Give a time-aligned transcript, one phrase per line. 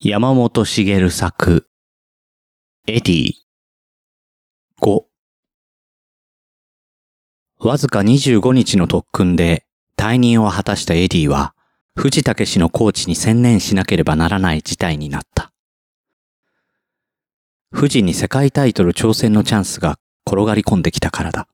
[0.00, 1.68] 山本茂作、
[2.86, 3.32] エディ、
[4.80, 5.02] 5。
[7.58, 11.52] わずか25日の特訓で大任を果たしたエディは、
[11.96, 15.52] 藤猛のコーチに専念しなければならない事態になった。
[17.74, 21.48] 藤に世界タイトル挑戦のチャンスが転がり込んできたからだ。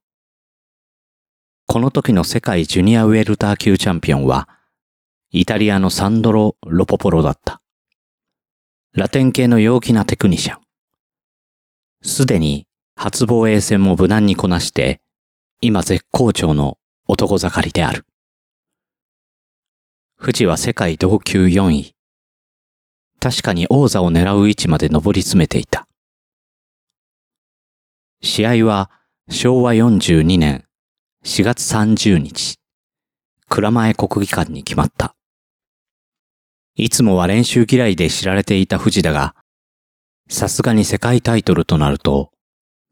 [1.67, 4.51] この時の世界ジュニアウェルター級チャンピオンは、
[5.31, 7.63] イタリアのサンドロ・ロポポロだった。
[8.97, 10.61] ラテン系の陽気なテクニシャン。
[12.05, 15.01] すでに初防衛戦も無難にこなして、
[15.61, 16.79] 今絶好調の
[17.09, 18.07] 男盛りである。
[20.21, 21.97] 富士は世界同級4位。
[23.19, 25.89] 確かに王座を狙う位置まで上り詰めていた。
[28.23, 28.93] 試合は
[29.29, 30.67] 昭和42年
[31.25, 32.61] 4月30日、
[33.49, 35.17] 蔵前国技館に決まった。
[36.77, 39.37] いつもは練習嫌いで知られていた藤田が、
[40.29, 42.33] さすがに世界タイトルとなると、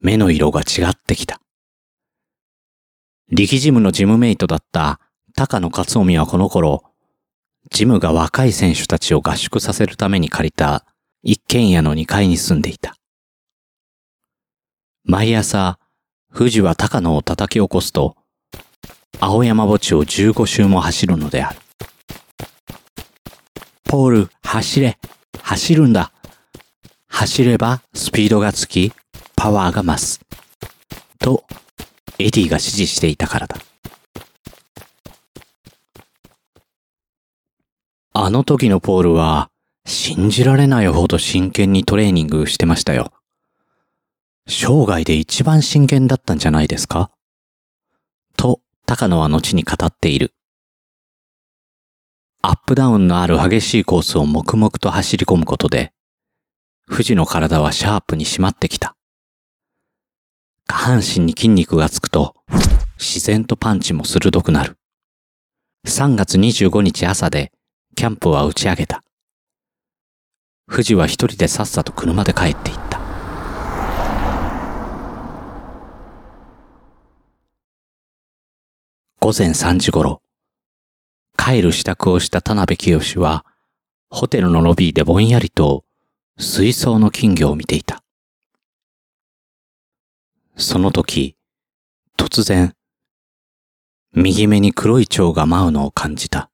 [0.01, 1.41] 目の色が違ってきた。
[3.31, 5.01] 力ジムのジムメイトだった
[5.35, 6.85] 高野克臣はこの頃、
[7.73, 10.85] ジムが若い選手たちを合宿させるために借りた
[11.23, 12.95] 一軒家の2階に住んでいた。
[15.05, 15.81] 毎朝、
[16.33, 18.17] 富士は高野を叩き起こすと、
[19.19, 21.62] 青山墓地を15周も走るのである。
[23.93, 24.99] ポール、走れ。
[25.43, 26.13] 走るんだ。
[27.09, 28.91] 走ればスピードがつき、
[29.37, 30.21] パワーが増す。
[31.19, 31.45] と、
[32.19, 33.59] エディが指示していたからだ。
[38.15, 39.51] あの時のポールは、
[39.85, 43.13] 信じられないほど真剣にトレーニングしてましたよ。
[44.49, 47.11] 生涯で一番真剣だったんじゃないですか？
[48.39, 50.33] と、高野は後に語っている。
[52.45, 55.93] アップダウンのある激しいコースを黙々と走り込むことで、
[56.89, 58.97] 富士の体はシャープに締まってきた。
[60.67, 62.35] 下半身に筋肉がつくと、
[62.99, 64.77] 自然とパンチも鋭くなる。
[65.87, 67.53] 3月25日朝で、
[67.95, 69.05] キャンプは打ち上げた。
[70.69, 73.01] 富士は一人でさっさと車で帰っていった。
[79.21, 80.23] 午前3時頃、
[81.37, 83.45] 帰る支度をした田辺清は、
[84.11, 85.85] ホテルのロビーでぼんやりと
[86.39, 88.03] 水槽の金魚を見ていた。
[90.57, 91.37] その時、
[92.17, 92.75] 突然、
[94.15, 96.51] 右目に黒い蝶が舞うのを感じた。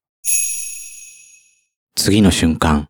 [1.96, 2.88] 次の瞬間、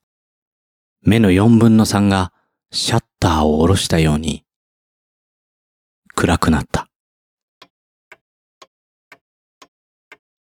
[1.01, 2.33] 目の四分の三が
[2.71, 4.45] シャッターを下ろしたように、
[6.15, 6.88] 暗くなった。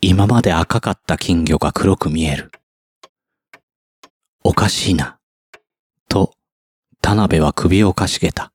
[0.01, 2.51] 今まで赤かった金魚が黒く見える。
[4.45, 5.19] おかしいな。
[6.07, 6.35] と、
[7.01, 8.53] 田辺は首をかしげた。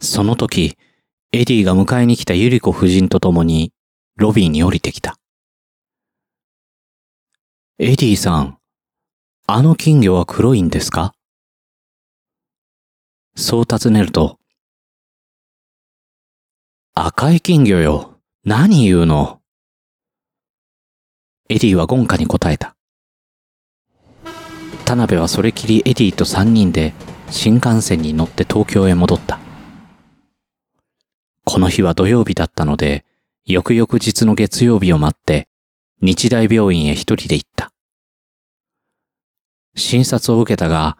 [0.00, 0.76] その時、
[1.30, 3.72] エディが迎えに来たユリコ夫人と共に、
[4.16, 5.16] ロビーに降りてきた。
[7.78, 8.58] エディさん、
[9.46, 11.14] あの金魚は黒いんですか？
[13.36, 14.40] そう尋ねると、
[16.94, 18.15] 赤い金魚よ。
[18.48, 19.40] 何言うの？
[21.48, 22.76] エディはゴンカに答えた。
[24.84, 26.94] 田辺はそれきりエディと三人で
[27.28, 29.40] 新幹線に乗って東京へ戻った。
[31.42, 33.04] この日は土曜日だったので、
[33.46, 35.48] 翌々日の月曜日を待って
[36.00, 37.72] 日大病院へ一人で行った。
[39.74, 40.98] 診察を受けたが、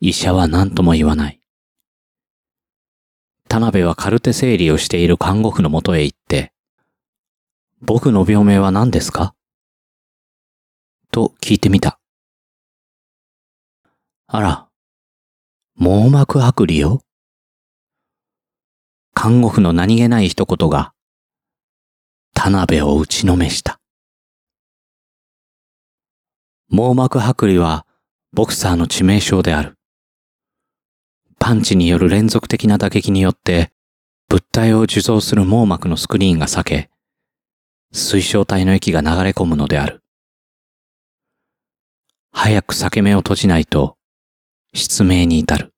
[0.00, 1.40] 医者は何とも言わない。
[3.48, 6.52] 田辺はカルテ整理をしている看護婦のもとへ行って、
[7.80, 9.34] 僕の病名は何ですか？
[11.12, 12.00] と聞いてみた。
[14.26, 14.68] あら、
[15.76, 17.02] 網膜剥離よ？
[19.14, 20.92] 看護婦の何気ない一言が、
[22.34, 23.80] 田辺を打ちのめした。
[26.68, 27.86] 網膜剥離は
[28.32, 29.76] ボクサーの致命傷である。
[31.38, 33.70] パンチによる連続的な打撃によって
[34.28, 36.90] 物体を受像する網膜のスクリーンが裂け、
[37.92, 40.02] 水晶体の液が流れ込むのである。
[42.32, 43.96] 早く裂け目を閉じないと
[44.74, 45.72] 失明に至る。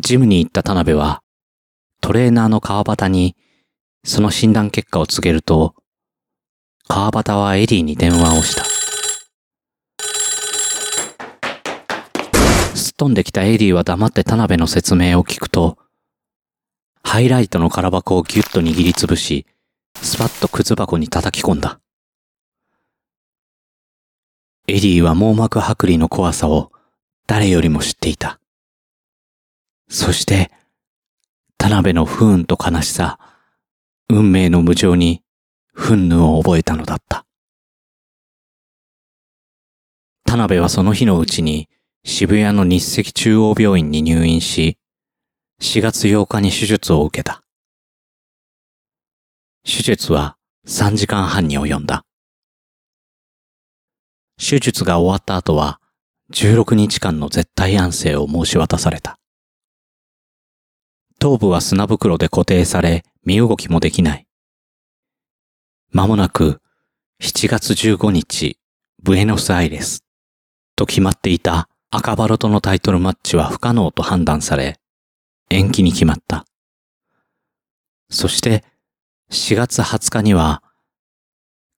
[0.00, 1.22] ジムに行った田辺は、
[2.02, 3.34] トレーナーの川端に
[4.04, 5.74] その診断結果を告げると、
[6.86, 8.64] 川端はエディに電話をした。
[12.76, 15.78] すっ飛んできたエディは黙って田辺の説明を聞くと、
[17.16, 19.46] ハイライトの空箱をギュッと握りつぶし、
[20.02, 21.80] スパッと靴箱に叩き込んだ。
[24.68, 26.72] エディは網膜剥離の怖さを
[27.26, 28.38] 誰よりも知っていた。
[29.88, 30.50] そして、
[31.56, 33.18] 田辺の不運と悲しさ、
[34.10, 35.22] 運命の無情に
[35.74, 37.24] 憤怒を覚えたのだった。
[40.26, 41.70] 田辺はその日のうちに
[42.04, 44.76] 渋谷の日赤中央病院に入院し、
[45.62, 47.42] 4月8日に手術を受けた。
[49.64, 50.36] 手術は
[50.66, 52.04] 3時間半に及んだ。
[54.38, 55.80] 手術が終わった後は
[56.32, 59.18] 16日間の絶対安静を申し渡された。
[61.18, 64.26] 頭部は砂袋で固定され身動きもできない。
[65.90, 66.60] まもなく
[67.22, 68.58] 7月15日、
[69.02, 70.04] ブエノスアイレス
[70.76, 74.78] と決まっていた赤バロとのタイトルマッチは不可能と判断され、
[75.50, 76.44] 延期に決まった。
[78.10, 78.64] そして
[79.30, 80.62] 4月20日には、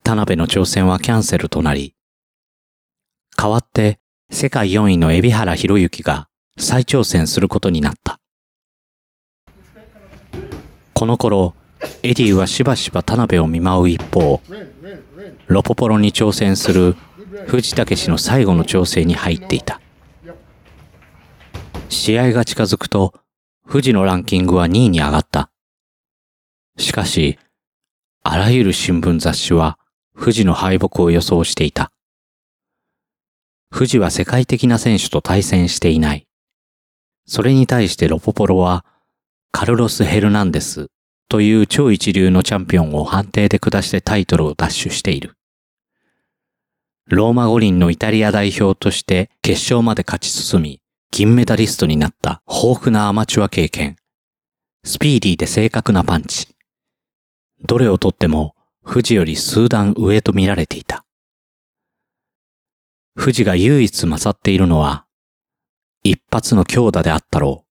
[0.05, 1.95] 田辺の挑戦はキャンセルとなり、
[3.37, 4.01] 代わって
[4.31, 6.29] 世界4位の海老原博之が
[6.59, 8.21] 再挑戦することになった。
[10.95, 11.55] この頃、
[12.03, 14.41] エディはしばしば田辺を見舞う一方、
[15.47, 16.97] ロポポロに挑戦する
[17.47, 19.81] 藤武氏の最後の調整に入っていた。
[21.89, 23.15] 試合が近づくと、
[23.71, 25.51] 富士のランキングは2位に上がった。
[26.79, 27.39] しかし、
[28.23, 29.79] あらゆる新聞雑誌は
[30.19, 31.93] 富士の敗北を予想していた。
[33.71, 36.27] 富士は世界的な選手と対戦していない。
[37.27, 38.87] それに対してロポポロは
[39.53, 40.87] カルロス・ヘルナンデス
[41.29, 45.35] という超一流のチャンピオンを判定で下してタイトルを奪取している。
[47.07, 53.97] ローマ五輪のイタリア代表として決勝まで勝ち進み、銀メダリストになった豊富なアマチュア経験。
[54.85, 56.55] スピーディーで正確なパンチ。
[57.65, 61.05] どれをとっても富士より数段上と見られていた。
[63.17, 65.07] 富士が唯一勝っているのは、
[66.05, 67.65] 一発の強打であったろ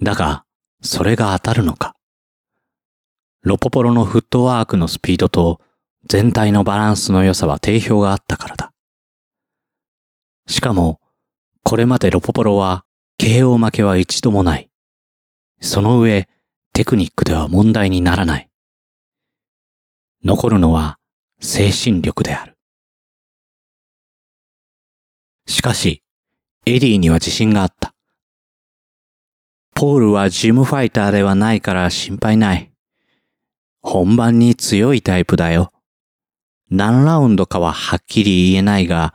[0.00, 0.04] う。
[0.04, 0.44] だが、
[0.80, 1.96] それが当たるのか。
[3.42, 5.60] ロポポロのフットワークのスピードと
[6.08, 8.72] 全体のバランスの良さは定評があったからだ。
[10.46, 11.00] しかも、
[11.68, 12.84] これまでロポポロは
[13.20, 14.70] KO 負けは一度もない。
[15.60, 16.28] その上、
[16.72, 18.48] テクニックでは問題にならない。
[20.22, 21.00] 残るのは
[21.40, 22.56] 精神力である。
[25.48, 26.04] しかし、
[26.66, 27.96] エディには自信があった。
[29.74, 32.70] ポールはジムファイターではないから心配ない。
[33.82, 35.72] 本番に強いタイプだよ。
[36.70, 39.14] 何ラウンドかははっきり言えないが、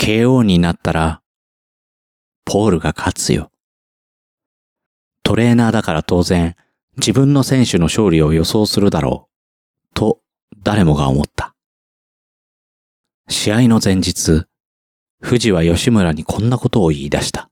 [0.00, 1.22] KO になったら、
[2.50, 3.52] ポールが勝つよ。
[5.22, 6.56] トレーナーだから当然、
[6.96, 9.28] 自分の選手の勝利を予想するだろ
[9.92, 9.94] う。
[9.94, 10.22] と、
[10.56, 11.54] 誰もが思った。
[13.28, 14.46] 試合の前日、
[15.20, 17.50] 藤は吉村にこんなことを言い出した。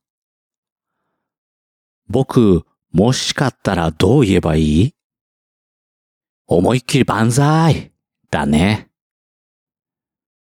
[2.08, 4.94] 僕、もしかったらどう言えばいい？
[6.46, 7.92] 思いっきり万歳
[8.30, 8.88] だね。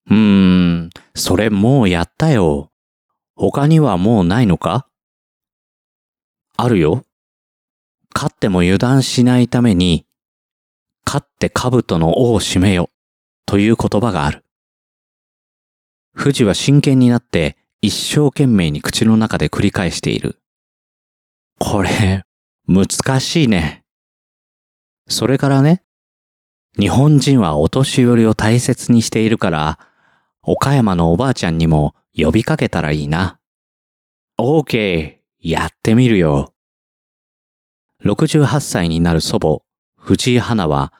[0.08, 0.16] うー
[0.84, 2.70] ん、それもうやったよ。
[3.36, 4.86] 他にはもうないのか？
[6.56, 7.04] あるよ。
[8.14, 10.06] 勝っても油断しないために、
[11.04, 12.90] 勝って兜の尾を締めよ、
[13.44, 14.44] という言葉がある。
[16.16, 20.40] 富士は真剣になって一生懸命に口の中で繰り返している。
[21.58, 22.24] これ、
[22.68, 23.84] 難しいね。
[25.08, 25.82] それからね、
[26.78, 29.80] 日本人はお年寄りを大切にしているから、
[30.40, 33.38] 岡山のおばあちゃんにも呼びかけたらいいな。
[34.38, 36.54] OK、やってみるよ。
[38.04, 39.60] 68歳になる祖母、
[39.96, 40.92] 藤井花は、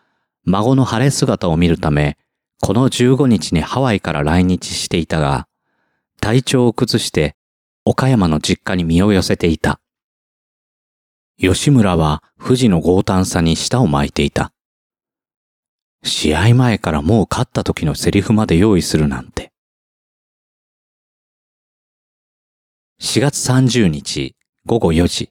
[0.45, 2.19] 孫の晴れ姿を見るため、
[2.61, 5.49] この15日にハワイから来日していたが、
[6.21, 7.37] 体調を崩して
[7.85, 9.81] 岡山の実家に身を寄せていた。
[11.39, 14.53] 吉村は富士の強胆さに舌を巻いていた。
[16.03, 19.54] 試合前からもう勝った時のセリフまで用意するなんて。
[23.05, 24.35] 4月30日
[24.65, 25.31] 午後4時、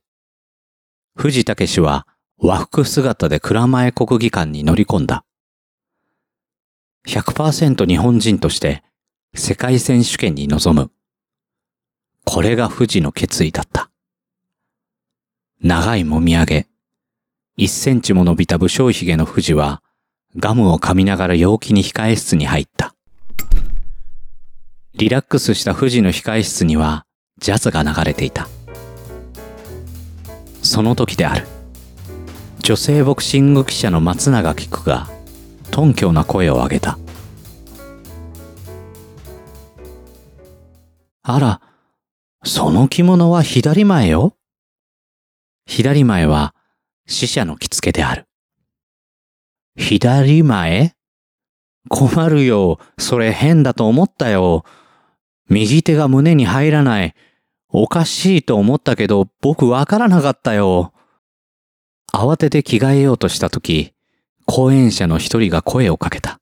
[1.15, 2.05] 藤武氏は
[2.37, 5.25] 和服姿で蔵前国技館に乗り込んだ。
[7.07, 8.83] 100%日本人として
[9.33, 10.91] 世界選手権に臨む。
[12.25, 13.89] これが富士の決意だった。
[15.59, 16.67] 長いもみあげ、
[17.57, 19.81] 一センチも伸びた武将髭の富士は、
[20.37, 22.93] ガムを噛みながら陽気に控え室に入った。
[24.93, 27.07] リラックスした富士の控え室には、
[27.43, 28.47] ジャズが流れていた。
[30.61, 31.45] その時である。
[32.59, 35.09] 女性ボクシング記者の松永菊が、
[35.69, 36.97] 頓胸な声を上げた。
[41.23, 41.61] あら、
[42.45, 44.37] その着物は左前よ？
[45.65, 46.55] 左前は
[47.07, 48.25] 死者の着付けである。
[49.75, 50.95] 左前？
[51.89, 52.79] 困るよ。
[52.97, 54.63] それ変だと思ったよ。
[55.49, 57.13] 右手が胸に入らない。
[57.75, 60.93] おかしいと思ったけど、僕わからなかったよ。
[62.13, 63.93] 慌てて着替えようとしたとき、
[64.45, 66.39] 講演者の一人が声をかけた。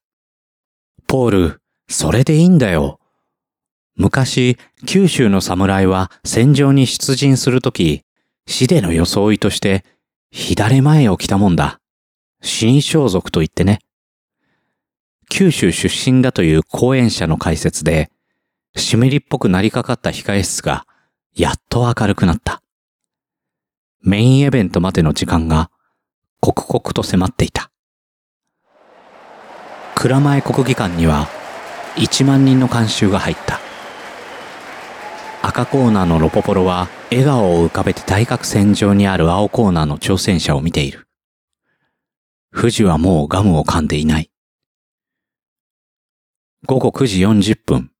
[1.07, 2.99] ポール、それでいいんだよ。
[3.95, 8.03] 昔、九州の侍は戦場に出陣するとき、
[8.45, 9.85] 死での装いとして、
[10.31, 11.79] 左前を着たもんだ。
[12.41, 13.79] 新装束と言ってね。
[15.29, 18.11] 九州出身だという講演者の解説で、
[18.75, 20.85] 湿りっぽくなりかかった控え室が、
[21.35, 22.61] やっと明るくなった。
[24.01, 25.71] メインイベントまでの時間が、
[26.41, 27.71] 刻々と迫っていた。
[29.95, 31.27] 蔵前国技館には、
[31.95, 33.59] 1万人の観衆が入った。
[35.43, 41.07] 赤コーナーのロポポロは笑顔を浮かべて対角線上にある青コーナーの挑戦者を見ている。
[42.53, 44.29] 富士はもうガムを噛んでいない。
[46.65, 47.91] 午後9時40分、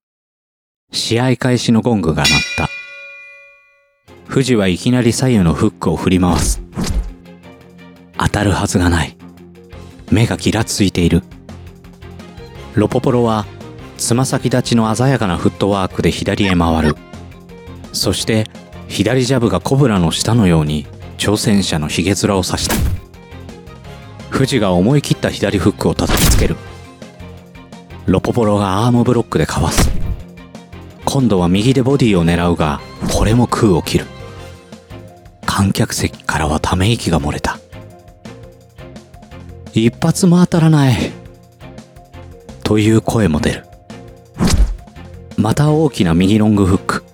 [0.92, 2.81] 試合開始のゴングが鳴った。
[4.32, 6.62] 富士はいきなり左右のフックを振り回す。
[8.16, 9.14] 当たるはずがない。
[10.10, 11.22] 目がギラついている。
[12.74, 13.44] ロポポロは
[13.98, 16.96] つま先立ちの鮮やかなフットワークで左へ回る。
[17.92, 18.46] そして
[18.88, 20.86] 左ジャブがコブラの下のように
[21.18, 22.74] 挑戦者のヒゲ面を刺した
[24.32, 26.56] 富士が思い切った左フックを叩きつける
[28.06, 29.90] ロポポロがアームブロックでかわす
[31.04, 32.80] 今度は右でボディを狙うが
[33.14, 34.06] これも空を切る
[35.54, 37.58] 観客席からはため息が漏れた。
[39.74, 41.12] 一発も当たらない。
[42.64, 43.66] という声も出る。
[45.36, 47.04] また大きな右ロングフック。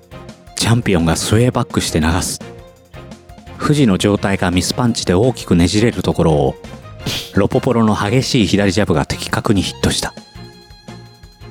[0.54, 2.38] チャンピオンがスウェーバックして流す。
[3.60, 6.54] 富士の状態がミスパンチで大きくねじれるところを
[7.34, 10.14] ロポポロの激しい左ジャブが的確にヒットした。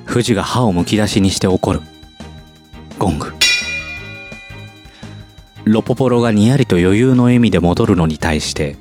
[0.06, 1.82] 富士が歯をむき出しにして怒る。
[2.98, 3.37] ゴング。
[5.70, 8.76] ロポポロがにやりと余裕の笑みで戻るのに対して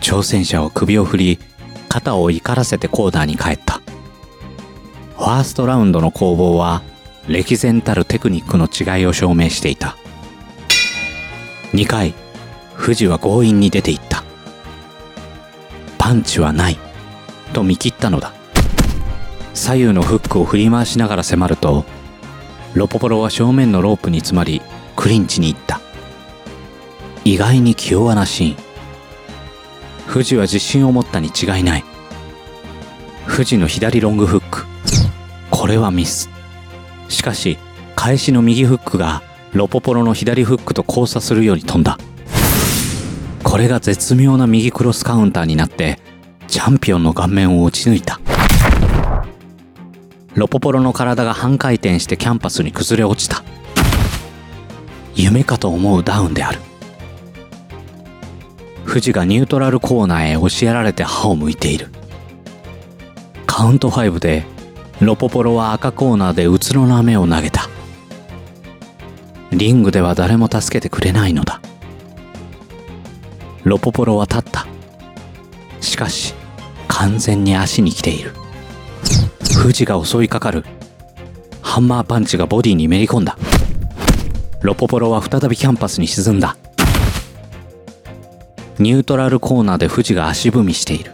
[0.00, 1.38] 挑戦者は首を振り
[1.88, 3.80] 肩を怒らせてコーナーに帰った。
[5.16, 6.82] ファーストラウンドの攻防は
[7.26, 9.96] 歴然たるテクニックの違いを証明していた。
[11.72, 12.14] 2回
[12.78, 14.22] 富士は強引に出ていった。
[15.98, 16.78] パンチはない
[17.52, 18.32] と見切ったのだ。
[19.54, 21.84] 左右のフックを振り回しながら迫ると
[22.74, 24.62] ロポポロは正面のロープに詰まり
[24.94, 25.75] クリンチに行った。
[27.26, 28.56] 意外に気弱なシーン
[30.12, 31.84] 富士は自信を持ったに違いない
[33.28, 34.64] 富士の左ロングフック
[35.50, 36.36] これはミス
[37.08, 37.58] しかし、
[37.94, 41.98] 返しの右フックがロポポロの左フックと交差するように飛んだ。
[43.42, 45.98] これが絶妙な右クロスカウンターになって、
[46.48, 48.20] チャンピオンの顔面を打ち抜いた。
[50.34, 53.42] ロポポロの体が半回転してキャンパスに崩れ落ちた。
[55.14, 56.60] 夢かと思うダウンである。
[58.86, 61.88] 富士がニュートラルコーナーへ押しやられて歯を向いている。
[63.46, 64.44] カウント5で
[65.00, 67.68] ロポポロは赤コーナーでうつろな目を投げた。
[69.52, 71.60] リングでは誰も助けてくれないのだ。
[73.64, 74.66] ロポポロは立った。
[75.80, 76.34] しかし
[76.88, 78.32] 完全に足に来ている。
[79.62, 80.64] 富士が襲いかかる。
[81.60, 83.36] ハンマーパンチがボディにめり込んだ。
[84.62, 86.56] ロポポロは再びキャンパスに沈んだ。
[88.78, 91.12] ニュートラルコーナーで富士が足踏みしている。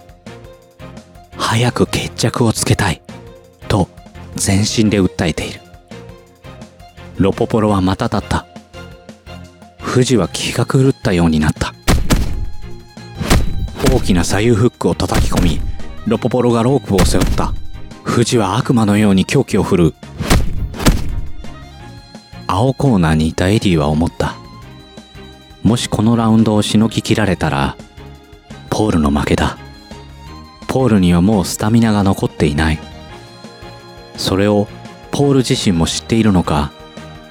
[1.37, 3.02] 早く決着をつけたい。
[3.69, 3.88] と
[4.35, 5.61] 全身で訴えている。
[7.19, 8.47] ロポポロはまた立った。
[9.78, 11.73] 富士は気が狂ったようになった。
[13.95, 15.61] 大きな左右フックを叩き込み
[16.07, 17.52] ロポポロがロープを背負った。
[18.04, 19.95] 富士は悪魔のように狂気を振る
[22.49, 24.42] 青コーナーにいたエディは思った。
[25.62, 27.76] もしこのラウンドをしのぎ切られたら
[28.69, 29.59] ポールの負けだ。
[30.66, 32.78] ポールにはもうスタミナが残っていない。
[34.16, 34.66] それを
[35.11, 36.73] ポール自身も知っているのか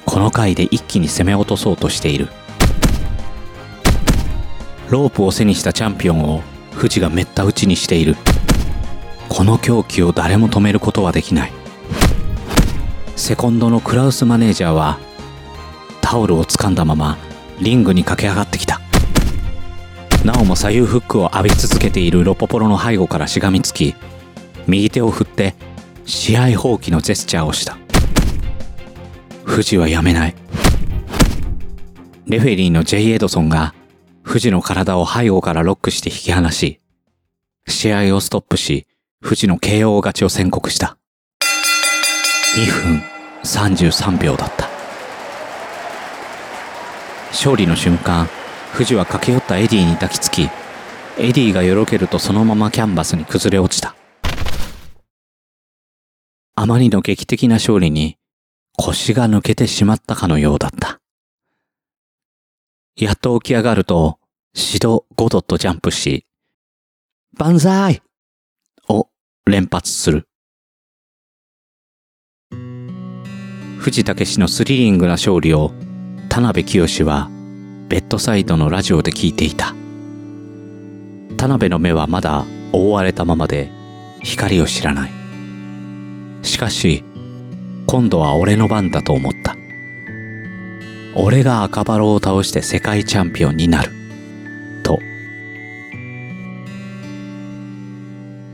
[0.06, 2.30] この回で一気に攻め落とそうとしている。
[4.90, 6.44] ロープを背にしたチャンピオンを
[6.76, 8.16] 富士がめった打ちにしている。
[9.30, 11.52] この狂気を誰も止めることはできない。
[13.16, 15.00] セコンドのクラウスマネージャーは
[16.02, 17.18] タオルを掴んだまま
[17.62, 18.82] リングに駆け上がってきた
[20.26, 23.96] なおも左右フックを浴び続けているロポポロの背後からしがみつき
[24.68, 25.56] 右手を振って
[26.06, 27.78] 試合放棄のジェスチャーをした
[29.52, 30.36] 富士はやめない。
[32.26, 33.10] レフェリーの J.
[33.10, 33.76] エドソンが
[34.26, 36.80] 富士の体を背後からロックして引き離し、
[37.68, 38.88] 試合をストップし、
[39.22, 40.98] 藤の KO 勝ちを宣告した。
[42.56, 43.04] 2分
[43.44, 44.71] 33秒だった。
[47.32, 48.28] 勝利の瞬間、
[48.74, 50.50] 藤は駆け寄ったエディに抱きつき、
[51.18, 53.96] エディがよろけるとそのままキャンバスに崩れ落ちた。
[56.56, 58.18] あまりの劇的な勝利に
[58.78, 61.00] 腰が抜けてしまったかのようだった。
[62.96, 64.20] やっと起き上がると、
[64.54, 66.26] 指導5ドットジャンプし、
[67.38, 68.02] 万歳
[68.90, 69.08] を
[69.46, 70.28] 連発する。
[73.80, 75.72] 藤武のスリリングな勝利を
[76.32, 77.30] 田辺清は
[77.90, 79.76] ベッドサイドのラジオで聞いていた。
[81.36, 83.70] 田辺の目はまだ覆われたままで
[84.24, 85.12] 光を知らない。
[86.42, 87.04] しかし、
[87.86, 89.58] 今度は俺の番だと思った。
[91.18, 93.92] 俺が赤バロを倒して世界チャンピオンになる。
[94.84, 95.00] と。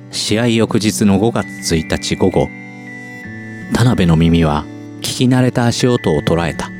[0.09, 2.49] 試合翌日の5月1日午後、
[3.75, 4.65] 田辺の耳は
[4.97, 6.71] 聞き慣れた足音を捉えた。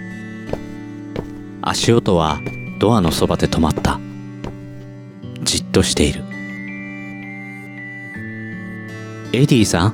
[1.70, 2.40] 足音は
[2.80, 4.00] ドアのそばで止まった。
[5.44, 6.24] じっとしている。
[9.34, 9.94] エディさん？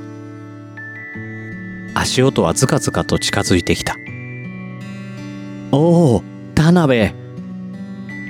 [1.96, 3.96] 足音はずかずかと近づいてきた。
[5.72, 6.22] おお、
[6.54, 7.12] 田辺。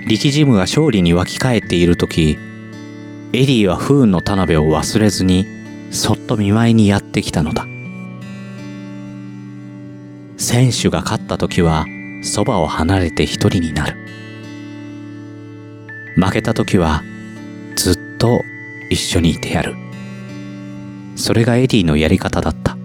[0.09, 2.39] 力ジムが勝利に沸き返っている時、
[3.35, 5.45] エディは不運の田辺を忘れずに、
[5.91, 7.67] そっと見舞いにやってきたのだ。
[10.39, 11.85] 選手が勝った時は、
[12.25, 13.97] そばを離れて一人になる。
[16.17, 17.03] 負けた時は、
[17.77, 18.43] ずっと
[18.91, 19.75] 一緒にいてやる。
[21.17, 22.77] それがエディのやり方だった。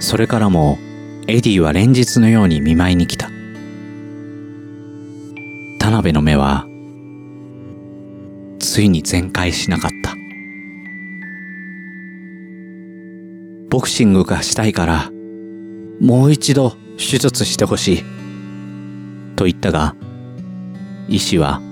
[0.00, 0.78] それからも、
[1.28, 3.28] エディは連日のように見舞いに来た。
[5.78, 6.66] 田辺の目は、
[8.58, 10.14] ついに全開しなかった。
[13.68, 15.10] ボクシングがしたいから、
[16.02, 18.04] もう一度手術してほしい。
[19.36, 19.94] と言ったが、
[21.08, 21.62] 医師は、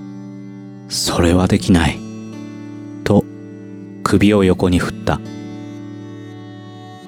[0.87, 1.99] それはできない。
[3.03, 3.25] と、
[4.03, 5.19] 首を横に振った。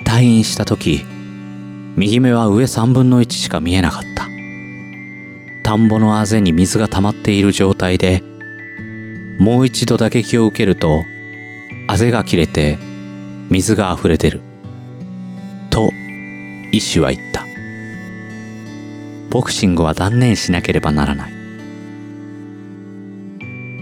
[0.05, 1.05] 退院した時、
[1.95, 4.27] 右目は上3分の1しか見えなかった。
[5.63, 8.21] 田んぼのあぜに水が溜まっている状態で、
[9.39, 11.05] もう一度打撃を受けると、
[11.87, 12.77] あぜが切れて
[13.49, 14.41] 水が溢れ出る。
[16.73, 17.45] 医師は言った。
[19.29, 21.33] ボクシングは断念しなければならない。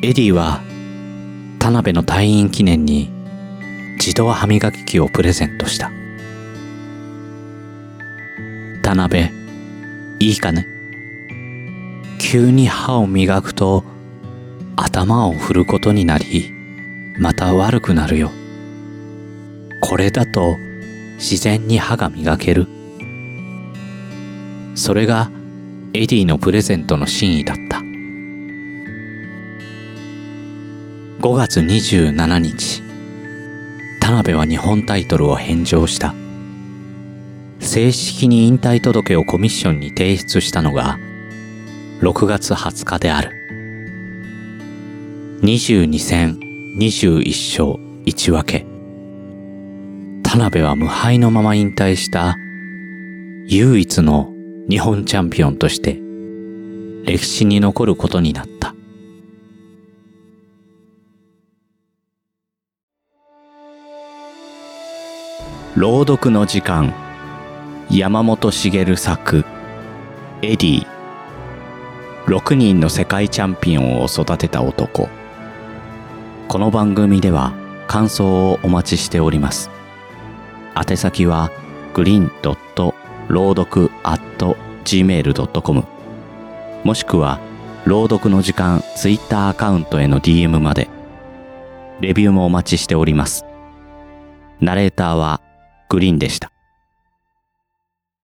[0.03, 0.61] エディは、
[1.57, 3.09] 田辺の退院記念に
[3.95, 5.89] 自動歯磨き機をプレゼントした。
[8.83, 9.29] 田辺、
[10.19, 10.67] いいかね？
[12.19, 13.85] 急に歯を磨くと
[14.75, 16.51] 頭を振ることになり、
[17.17, 18.31] また悪くなるよ。
[19.79, 20.57] これだと
[21.15, 22.67] 自然に歯が磨ける。
[24.75, 25.29] それが
[25.93, 27.81] エディのプレゼントの真意だった。
[31.21, 32.81] 5月27日、
[33.99, 36.15] 田辺は日本タイトルを返上した。
[37.59, 40.97] 正式に引退届をコミッションに提出したのが
[42.01, 43.31] 6月20日である。
[45.41, 46.39] 22戦
[46.79, 48.65] 21勝1分け。
[50.23, 52.37] 田辺は無敗のまま引退した
[53.45, 54.30] 唯一の
[54.71, 55.99] 日本チャンピオンとして
[57.03, 58.73] 歴史に残ることになった。
[65.75, 66.93] 朗読の時間
[67.89, 69.43] 山本茂作
[70.41, 70.87] エディ。
[72.27, 75.09] 6人の世界チャンピオンを育てた男。
[76.47, 77.51] この番組では
[77.87, 79.69] 感想をお待ちしております。
[80.77, 81.51] 宛先は
[81.93, 82.90] グリーンドット
[83.31, 84.21] 朗読 at
[84.83, 85.83] gmail.com
[86.83, 87.39] もしくは
[87.85, 90.89] 朗読の時間ツイッターアカウントへの DM まで。
[91.99, 93.45] レビューもお待ちしております。
[94.59, 95.41] ナレーターは
[95.89, 96.51] グリーンでした。